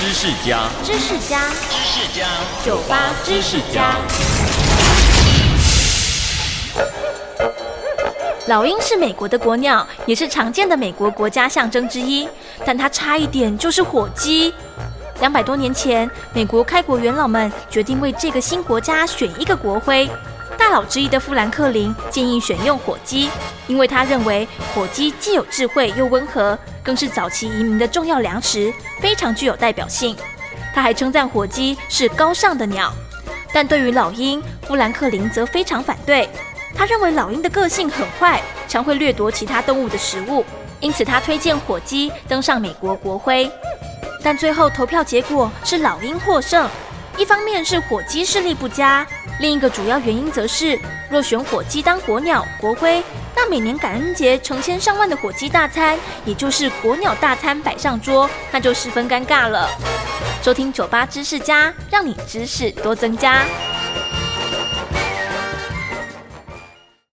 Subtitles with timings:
[0.00, 2.26] 知识家，知识家，知识家，
[2.64, 3.96] 酒吧知识家。
[8.46, 12.26] 老鹰是美国的国鸟，也是常见的美国国家象征之一，
[12.64, 14.54] 但它差一点就是火鸡。
[15.20, 20.08] 两百多年前，美国开国元老们决定为这个新国家选一个国徽。
[20.70, 23.28] 老之一的富兰克林建议选用火鸡，
[23.66, 30.16] 因为他认为火鸡既有智慧又温和，更是早期移民的重要粮食，非常具有代表性。
[30.72, 32.92] 他还称赞火鸡是高尚的鸟。
[33.52, 36.28] 但对于老鹰，富兰克林则非常反对。
[36.72, 40.44] 他认为老鹰的个性很坏，常会掠夺其他动物的食物，
[40.78, 43.50] 因此他推荐火鸡登上美国国徽。
[44.22, 46.68] 但最后投票结果是老鹰获胜，
[47.16, 49.06] 一方面是火鸡视力不佳，
[49.40, 50.78] 另一个主要原因则是
[51.10, 53.02] 若选火鸡当国鸟国徽，
[53.36, 59.68] 那每年感恩节成千上万的火鸡大餐，也就是国鸟大餐摆上桌，那就十分尴尬了。
[60.42, 63.44] 收听酒吧知识家，让你知识多增加。